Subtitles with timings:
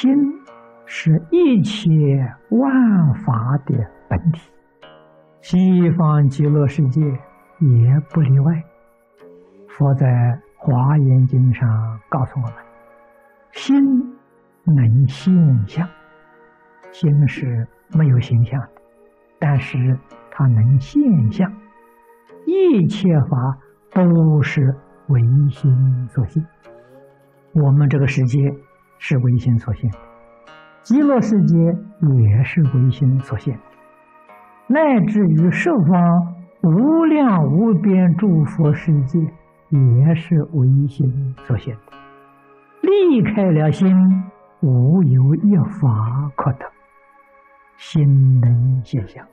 [0.00, 0.14] 心
[0.86, 1.90] 是一切
[2.50, 3.74] 万法的
[4.08, 4.48] 本体，
[5.40, 8.62] 西方极乐世界也不例外。
[9.66, 10.06] 佛在
[10.56, 11.68] 《华严经》上
[12.08, 12.54] 告诉我们：
[13.50, 13.74] 心
[14.64, 15.34] 能现
[15.66, 15.88] 象，
[16.92, 18.68] 心是没有形象的，
[19.40, 19.98] 但是
[20.30, 21.52] 它能现象。
[22.46, 23.58] 一切法
[23.92, 24.72] 都是
[25.08, 25.20] 唯
[25.50, 26.46] 心所现，
[27.52, 28.38] 我们这个世界
[28.98, 29.90] 是唯心所现，
[30.82, 33.58] 极乐世界也是唯心所现，
[34.66, 39.18] 乃至于十方无量无边诸佛世界
[39.70, 41.80] 也是唯心所现的。
[42.82, 43.94] 离开了心，
[44.60, 46.66] 无有一法可得。
[47.76, 49.24] 心能现象。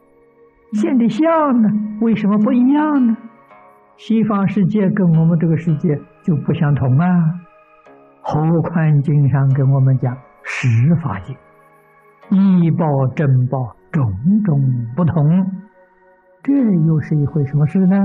[0.73, 1.23] 现的相
[1.61, 1.69] 呢？
[2.02, 3.17] 为什么不一样呢？
[3.97, 7.07] 西方世界跟我们这个世界就不相同啊！
[8.27, 11.31] 何况经上跟我们讲十法界，
[12.31, 14.11] 一报正报，种
[14.43, 14.59] 种
[14.95, 15.23] 不同，
[16.41, 16.51] 这
[16.87, 17.95] 又是一回什么事呢？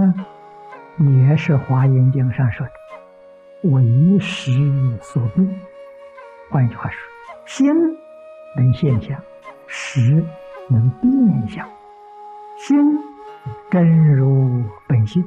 [0.99, 4.53] 也是华严经上说的，为时
[5.01, 5.49] 所变。
[6.51, 6.99] 换句话说，
[7.47, 7.73] 心
[8.59, 9.19] 能现象，
[9.67, 10.23] 识
[10.69, 11.67] 能变相。
[12.59, 12.77] 心
[13.71, 15.25] 真如本性，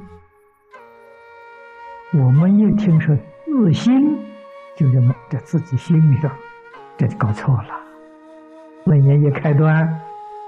[2.12, 3.12] 我们一听说
[3.44, 3.92] 自心，
[4.76, 6.30] 就认为在自己心里上，
[6.96, 7.68] 这就搞错了。
[8.84, 10.00] 楞严一开端，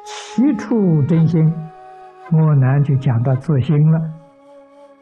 [0.05, 1.55] 七处真心，
[2.30, 4.00] 莫南就讲到自心了。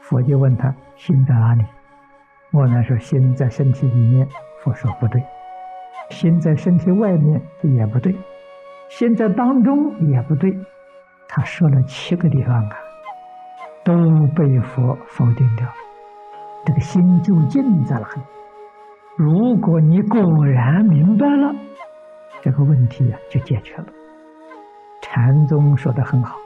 [0.00, 1.64] 佛就问他心在哪里？
[2.50, 4.26] 莫南说心在身体里面。
[4.62, 5.22] 佛说不对，
[6.10, 8.14] 心在身体外面也不对，
[8.88, 10.50] 心在当中也不对。
[11.28, 12.76] 他说了七个地方啊，
[13.84, 13.94] 都
[14.36, 15.66] 被佛否定掉。
[16.64, 18.22] 这个心究竟在哪里？
[19.16, 21.54] 如果你果然明白了，
[22.42, 23.86] 这个问题啊就解决了。
[25.00, 26.36] 禅宗说的很好：“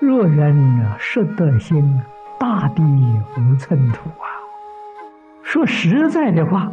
[0.00, 0.54] 若人
[0.96, 2.00] 识得心，
[2.38, 4.26] 大地无寸土啊。”
[5.42, 6.70] 说实在的话，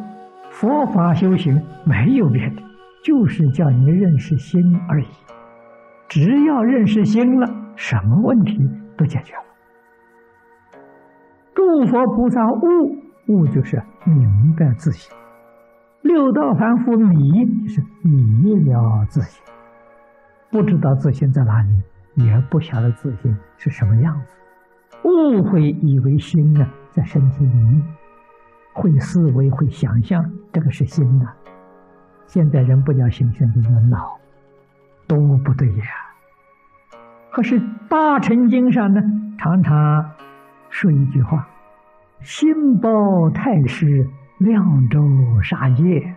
[0.52, 2.62] 佛法修行没有别的，
[3.04, 5.08] 就是叫你认识心而已。
[6.08, 8.60] 只要认识心了，什么问题
[8.96, 9.42] 都解决了。
[11.56, 15.16] 诸佛菩萨悟悟就是明白自性，
[16.02, 19.44] 六道凡夫迷就是迷了自性，
[20.52, 21.82] 不知道自性在哪里，
[22.16, 24.36] 也不晓得自性是什么样子，
[25.04, 27.84] 误会以为心呢在身体里面，
[28.74, 31.26] 会思维会想象，这个是心呐。
[32.28, 34.18] 现在人不叫心，现在叫脑。
[35.08, 35.16] 都
[35.46, 35.86] 不对呀！
[37.32, 39.00] 可是大乘经上呢，
[39.38, 40.04] 常常
[40.72, 41.48] 说一句话
[42.22, 44.08] ：“心包太师，
[44.40, 45.02] 量州
[45.42, 46.14] 杀戒。”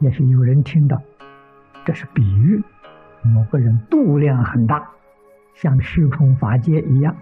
[0.00, 1.00] 也是有人听到，
[1.84, 2.62] 这是比喻
[3.22, 4.88] 某个人度量很大，
[5.54, 7.16] 像虚空法界一样，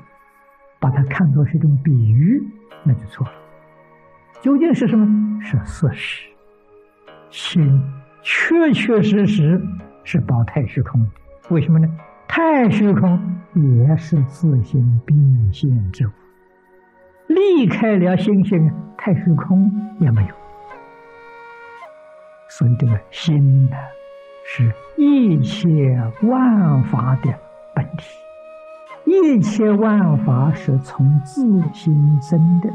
[0.78, 2.42] 把它看作是一种比喻，
[2.84, 3.32] 那就错了。
[4.42, 5.41] 究竟是什么？
[5.41, 6.28] 是事实。
[7.31, 7.82] 心
[8.22, 9.60] 确确实实。
[10.09, 11.10] 是包太虚空的，
[11.48, 11.88] 为什么呢？
[12.28, 13.19] 太虚空
[13.54, 16.10] 也是自心变现之物，
[17.36, 19.70] 离开了心性，太虚空
[20.00, 20.34] 也没有。
[22.48, 23.76] 所以这个心呢，
[24.47, 25.69] 是一切
[26.22, 27.34] 万法的
[27.74, 28.06] 本体，
[29.04, 31.42] 一切万法是从自
[31.74, 32.70] 心生的。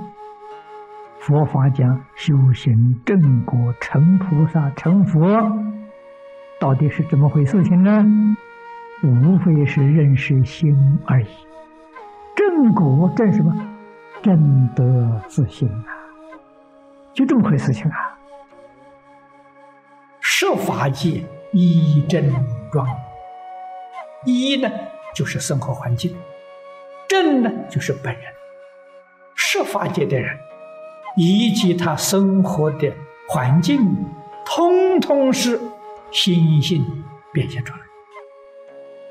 [1.21, 5.19] 佛法讲修行正果，成菩萨，成佛。
[6.59, 8.05] 到底是怎么回事情呢？
[9.03, 11.27] 无非是认识心而已。
[12.35, 13.51] 正果正什么？
[14.21, 15.89] 正得自信啊！
[17.13, 18.17] 就这么回事情啊！
[20.19, 22.31] 设法界一正
[22.71, 22.87] 庄，
[24.25, 24.69] 一呢
[25.15, 26.15] 就是生活环境，
[27.07, 28.23] 正呢就是本人。
[29.35, 30.37] 设法界的人
[31.17, 32.93] 以及他生活的
[33.27, 33.79] 环境，
[34.45, 35.59] 通通是。
[36.13, 36.85] 心性
[37.31, 37.79] 变现出来，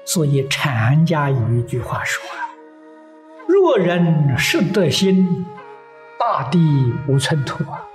[0.04, 2.22] 所以禅家有一句话说
[3.60, 5.44] ：“：“若人是德心，
[6.18, 6.58] 大地
[7.06, 7.86] 无寸土啊！”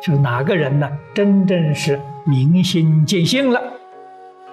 [0.00, 0.88] 就是哪个人呢？
[1.12, 3.60] 真正是明心见性了。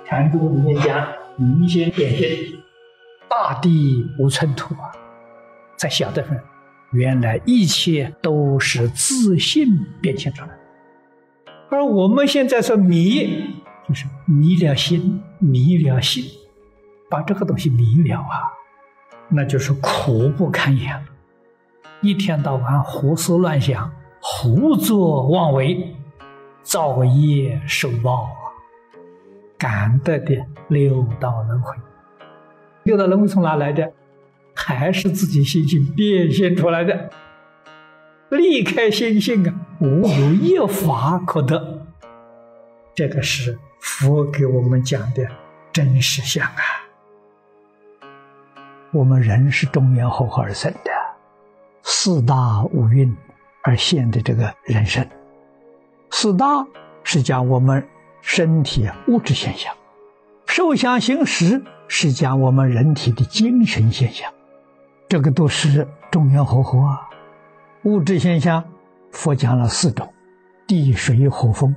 [0.04, 1.08] 禅宗里面讲
[1.38, 2.28] 明心见性，
[3.30, 4.92] 大地无寸土啊！
[5.78, 6.26] 才晓得，
[6.92, 9.68] 原来一切都是自信
[10.02, 10.50] 变现出来。
[11.70, 13.54] 而我们现在说迷，
[13.88, 16.26] 就是迷了心，迷了心，
[17.08, 18.53] 把这个东西迷了啊，
[19.34, 21.04] 那就是苦不堪言。
[22.02, 23.92] 一天到晚胡思乱想，
[24.22, 25.96] 胡作妄为，
[26.62, 28.54] 造业受报啊，
[29.58, 31.76] 感得的六道轮回。
[32.84, 33.92] 六道轮回从哪来的？
[34.54, 37.10] 还是自己心性变现出来的。
[38.30, 41.88] 离开心性啊，无有一法可得。
[42.94, 45.28] 这个是佛给我们讲的
[45.72, 46.83] 真实相啊。
[48.94, 50.92] 我们人是中原后而生的，
[51.82, 53.18] 四大五蕴
[53.64, 55.08] 而现的这个人生。
[56.12, 56.68] 四大
[57.04, 57.88] 是讲我们
[58.22, 59.74] 身体物质现象，
[60.46, 64.32] 受想行识是讲我们人体的精神现象。
[65.10, 67.10] 这个都是中原和合啊。
[67.86, 68.64] 物质现象，
[69.12, 70.14] 佛讲了四种：
[70.68, 71.76] 地、水、火、风，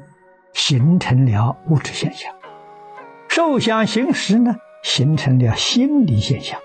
[0.53, 2.31] 形成了物质现象；
[3.29, 6.61] 受想行识呢，形成了心理现象。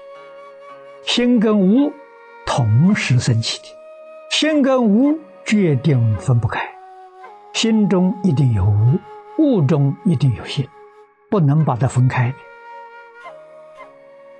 [1.04, 1.92] 心跟无
[2.46, 3.68] 同时升起的，
[4.30, 6.62] 心跟无决定分不开。
[7.54, 9.00] 心中一定有无，
[9.38, 10.68] 物中一定有心，
[11.30, 12.34] 不能把它分开。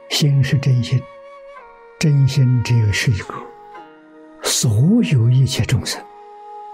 [0.10, 1.02] 心是真心，
[2.00, 3.34] 真心只有是一个。
[4.44, 4.72] 所
[5.12, 6.02] 有一切众生，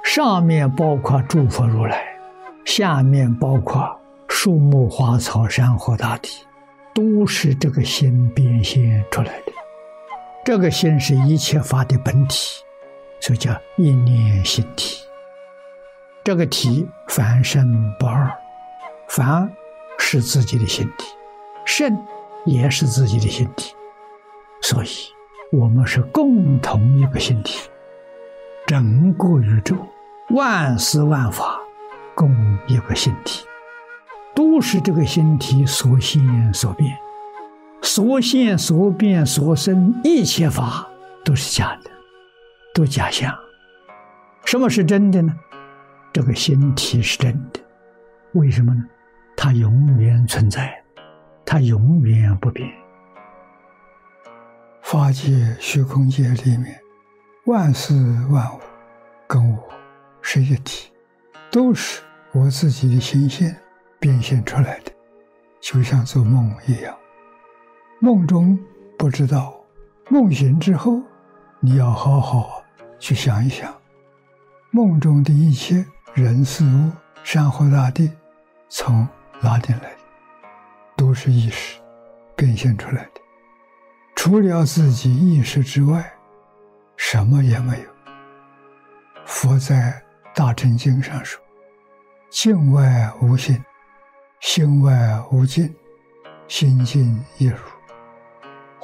[0.03, 2.05] 上面包括诸佛如来，
[2.65, 6.45] 下面包括树木花草山河大地，
[6.93, 9.56] 都是这个心变现出来的。
[10.47, 12.63] 这个心是一切法的本体，
[13.19, 15.03] 所以叫一念心体。
[16.23, 18.31] 这个体凡圣不二，
[19.09, 19.51] 凡
[19.99, 21.05] 是自己的心体，
[21.65, 21.93] 圣
[22.45, 23.73] 也是自己的心体，
[24.61, 24.87] 所以。
[25.51, 27.69] 我们是共同一个心体，
[28.65, 29.75] 整个宇宙
[30.29, 31.59] 万事万法
[32.15, 32.33] 共
[32.67, 33.45] 一个心体，
[34.33, 36.97] 都是这个心体所现所变，
[37.81, 40.87] 所现所变所生一切法
[41.23, 41.89] 都是假的，
[42.73, 43.33] 都假象。
[44.45, 45.33] 什么是真的呢？
[46.13, 47.59] 这个心体是真的，
[48.33, 48.83] 为什么呢？
[49.35, 50.83] 它永远存在，
[51.45, 52.67] 它永远不变。
[54.81, 56.79] 法界、虚空界里面，
[57.45, 57.93] 万事
[58.31, 58.59] 万物
[59.27, 59.63] 跟我
[60.21, 60.91] 是一体，
[61.51, 62.01] 都是
[62.31, 63.53] 我自己的心性
[63.99, 64.91] 变现出来的，
[65.61, 66.97] 就像做梦一样。
[67.99, 68.57] 梦中
[68.95, 69.59] 不知道，
[70.07, 71.01] 梦醒之后，
[71.59, 72.63] 你要好好
[72.99, 73.73] 去想一想，
[74.69, 75.83] 梦中的一切
[76.13, 76.91] 人事物、
[77.23, 78.11] 山河大地，
[78.69, 79.07] 从
[79.41, 79.97] 哪里来的？
[80.95, 81.79] 都是意识
[82.35, 83.21] 变现出来的。
[84.15, 86.07] 除了自己意识之外，
[86.97, 87.89] 什么也没有。
[89.25, 89.75] 佛在
[90.37, 91.41] 《大乘经》上说
[92.29, 93.59] ：“境外无心，
[94.39, 94.93] 心外
[95.31, 95.73] 无境，
[96.47, 97.57] 心境一如。”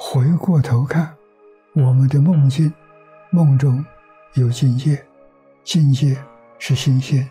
[0.06, 1.16] 回过头看，
[1.72, 2.70] 我们的梦境，
[3.30, 3.82] 梦中
[4.34, 5.02] 有境界，
[5.64, 6.14] 境界
[6.58, 7.26] 是心现，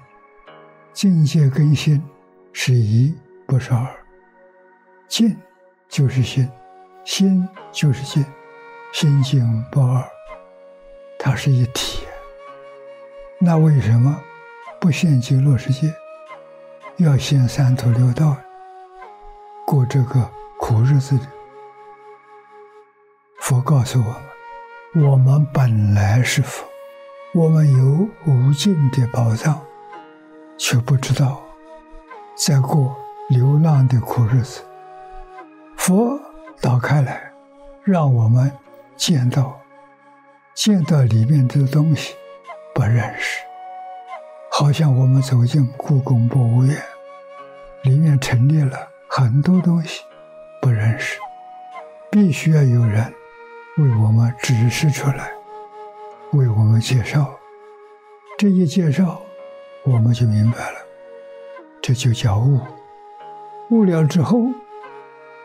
[0.91, 2.03] 境界跟心
[2.51, 3.15] 是一，
[3.45, 3.87] 不是二，
[5.07, 5.37] 境
[5.87, 6.49] 就是心。
[7.05, 8.25] 心就是心，
[8.91, 10.03] 心境不二，
[11.19, 11.99] 它是一体。
[13.39, 14.19] 那为什么
[14.81, 15.93] 不现极乐世界，
[16.97, 18.35] 要现三途六道，
[19.63, 20.27] 过这个
[20.59, 21.27] 苦日子的？
[23.43, 24.05] 佛告诉我
[24.93, 26.63] 们：我们本来是佛，
[27.33, 29.59] 我们有无尽的宝藏，
[30.57, 31.43] 却不知道
[32.37, 32.95] 在过
[33.27, 34.61] 流浪的苦日子。
[35.75, 36.17] 佛。
[36.61, 37.33] 打开来，
[37.83, 38.49] 让我们
[38.95, 39.59] 见到，
[40.53, 42.15] 见到里面的东西，
[42.73, 43.41] 不认识，
[44.49, 46.81] 好像我们走进故宫博物院，
[47.81, 50.01] 里面陈列了很多东西，
[50.61, 51.19] 不认识，
[52.09, 53.13] 必须要有人
[53.77, 55.31] 为我们指示出来，
[56.33, 57.33] 为我们介绍，
[58.37, 59.19] 这一介绍，
[59.83, 60.77] 我们就明白了，
[61.81, 62.59] 这就叫悟，
[63.69, 64.39] 悟了之后。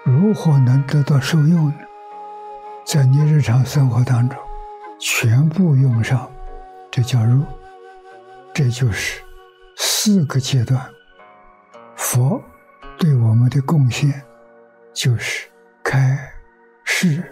[0.04, 1.74] 如何能得到受用呢？
[2.84, 4.38] 在你日常生活当中，
[4.98, 6.30] 全部用上，
[6.90, 7.42] 这叫入。
[8.54, 9.22] 这就是
[9.76, 10.82] 四个阶段，
[11.94, 12.42] 佛
[12.98, 14.22] 对我们的贡献，
[14.94, 15.46] 就是
[15.82, 16.18] 开、
[16.84, 17.22] 示、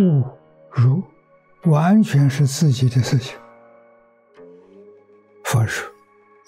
[0.00, 0.24] 悟、
[0.70, 1.02] 如，
[1.64, 3.38] 完全是自己的事情。
[5.44, 5.88] 佛说，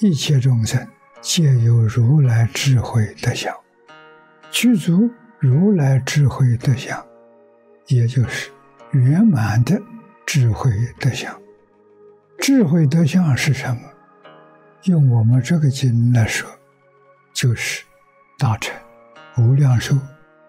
[0.00, 0.86] 一切众生
[1.20, 3.54] 皆有如来智慧德相，
[4.50, 5.10] 具足。
[5.44, 7.04] 如来智慧德相，
[7.88, 8.48] 也就是
[8.92, 9.76] 圆满的
[10.24, 11.36] 智慧德相。
[12.38, 13.82] 智慧德相是什么？
[14.84, 16.48] 用我们这个经来说，
[17.32, 17.84] 就是
[18.38, 18.72] 大乘、
[19.36, 19.96] 无量寿、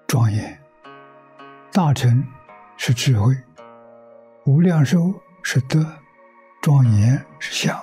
[0.05, 0.59] 庄严。
[1.71, 2.23] 大乘
[2.85, 3.33] 是智慧，
[4.43, 5.87] 无量寿是德，
[6.61, 7.81] 庄严是相。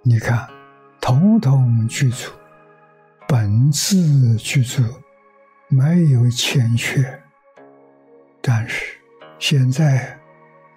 [0.00, 0.48] 你看，
[1.00, 2.30] 统统具足，
[3.26, 4.80] 本自具足，
[5.66, 7.20] 没有欠缺。
[8.40, 8.96] 但是
[9.40, 10.16] 现在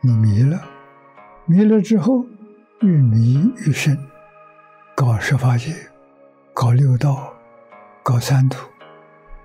[0.02, 0.60] 你迷了，
[1.46, 2.26] 迷了之后
[2.82, 3.96] 愈迷愈深，
[4.96, 5.72] 搞十法界，
[6.52, 7.32] 搞六道，
[8.02, 8.68] 搞三途，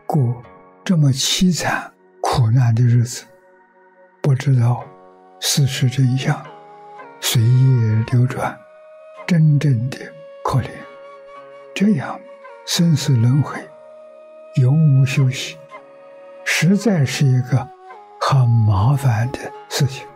[0.07, 0.43] 过
[0.83, 1.93] 这么凄惨
[2.23, 3.27] 苦难的日子，
[4.23, 4.85] 不知道
[5.41, 6.41] 事实真相，
[7.21, 8.57] 随意流转，
[9.27, 9.99] 真正的
[10.45, 10.69] 可怜。
[11.75, 12.19] 这样
[12.65, 13.59] 生死轮回，
[14.61, 15.59] 永无休息，
[16.45, 17.69] 实在是一个。
[18.25, 19.39] 很麻烦的
[19.69, 20.07] 事情，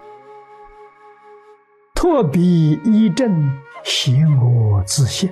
[1.92, 5.28] 托彼一正，行我自现，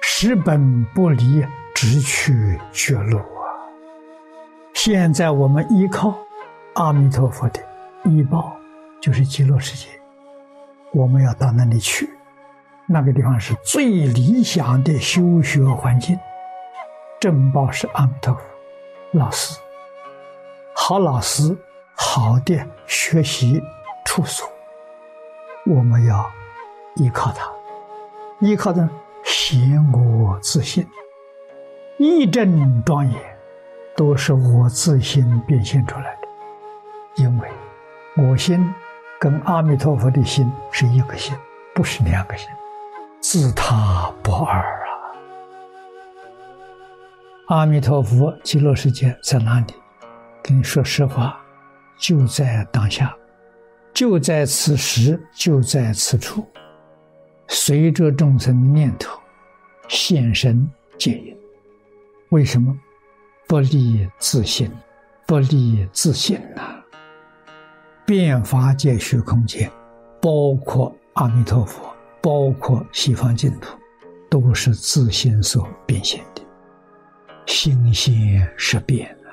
[0.00, 3.52] 十本不离，直去绝路啊！
[4.72, 6.18] 现在我们依靠
[6.72, 7.60] 阿弥陀佛的
[8.04, 8.56] 依报，
[9.00, 9.88] 就是极乐世界，
[10.92, 12.10] 我们要到那里去，
[12.86, 16.18] 那个地方是最理想的修学环境。
[17.20, 18.40] 正报是阿弥陀佛
[19.12, 19.58] 老师，
[20.74, 21.56] 好老师。
[22.02, 23.62] 好的学习
[24.06, 24.50] 处所，
[25.66, 26.30] 我们要
[26.96, 27.46] 依靠它，
[28.38, 28.88] 依靠的
[29.22, 30.88] 贤我自信，
[31.98, 33.20] 义正庄严，
[33.94, 37.22] 都是我自信变现出来的。
[37.22, 37.48] 因为
[38.16, 38.68] 我心
[39.20, 41.36] 跟阿弥陀佛的心是一个心，
[41.74, 42.48] 不是两个心，
[43.20, 44.90] 自他不二啊。
[47.46, 49.74] 阿弥陀佛极乐世界在哪里？
[50.42, 51.40] 跟你说实话。
[51.98, 53.14] 就在当下，
[53.92, 56.46] 就在此时，就在此处，
[57.46, 59.20] 随着众生的念头
[59.86, 61.36] 现身接引。
[62.30, 62.74] 为什么
[63.46, 64.72] 不离自信？
[65.26, 66.79] 不离自信呐！
[68.10, 69.70] 变法界虚空界，
[70.20, 73.78] 包括阿弥陀佛，包括西方净土，
[74.28, 76.42] 都是自心所变现的，
[77.46, 79.30] 心现识变啊。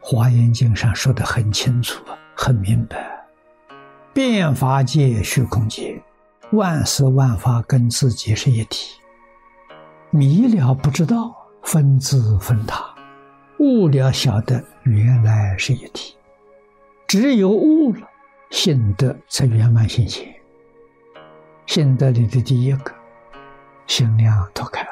[0.00, 2.00] 华严经上说的很清楚，
[2.36, 3.26] 很明白。
[4.14, 6.00] 变法界、虚空界，
[6.52, 8.94] 万事万法跟自己是一体。
[10.10, 12.84] 迷了不知道分自分他，
[13.58, 16.14] 悟了晓得原来是一体。
[17.12, 18.08] 只有悟了，
[18.48, 20.34] 心得才圆满现前。
[21.66, 22.90] 心得里的第一个，
[23.86, 24.90] 心量脱开了，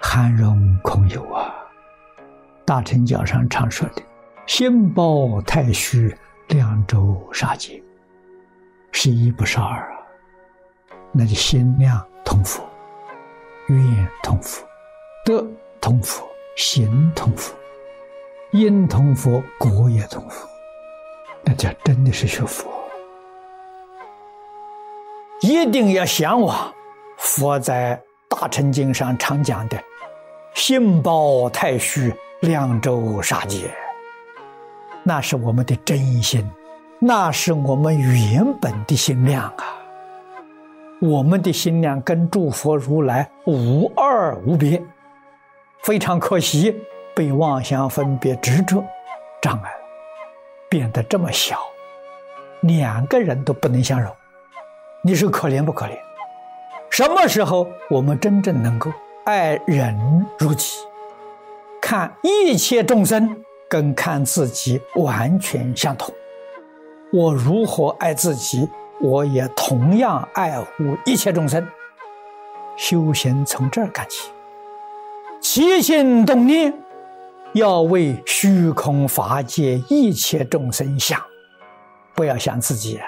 [0.00, 1.54] 含容空有啊。
[2.64, 4.02] 大乘教上常说的
[4.48, 6.12] “心包太虚，
[6.48, 7.80] 两周杀劫”，
[8.90, 10.02] 是一不是二啊！
[11.12, 12.68] 那就心量通佛，
[13.68, 14.66] 愿通福，
[15.24, 15.46] 德
[15.80, 17.54] 通福，行通福，
[18.50, 20.48] 因通福，果也通福，
[21.46, 22.68] 那叫真的是学佛。
[25.40, 26.74] 一定要向往
[27.16, 27.98] 佛在
[28.28, 29.82] 大乘经上常讲的
[30.54, 32.14] “心包太虚”。
[32.40, 33.74] 两周杀劫，
[35.02, 36.46] 那是我们的真心，
[36.98, 39.64] 那是我们原本的心量啊！
[41.00, 44.80] 我们的心量跟诸佛如来无二无别，
[45.82, 46.76] 非常可惜，
[47.14, 48.84] 被妄想分别执着
[49.40, 49.85] 障碍了，
[50.68, 51.60] 变得这么小，
[52.60, 54.14] 两个人都不能相容。
[55.02, 55.96] 你说可怜不可怜？
[56.90, 58.92] 什么时候我们真正能够
[59.24, 60.78] 爱人如己？
[61.80, 66.12] 看一切众生，跟看自己完全相同。
[67.12, 68.68] 我如何爱自己，
[69.00, 71.64] 我也同样爱护一切众生。
[72.76, 74.30] 修行从这儿干起，
[75.40, 76.74] 起心动念
[77.52, 81.20] 要为虚空法界一切众生想，
[82.14, 83.00] 不要想自己。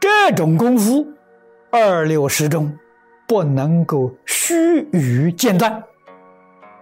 [0.00, 1.06] 这种功夫，
[1.70, 2.76] 二六时中
[3.28, 5.82] 不能够须臾间断。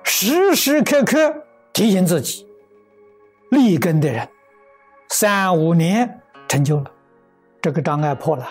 [0.05, 1.35] 时时刻刻
[1.73, 2.47] 提醒自己，
[3.51, 4.27] 立根的人，
[5.09, 6.91] 三五年成就了，
[7.61, 8.49] 这个障碍破了。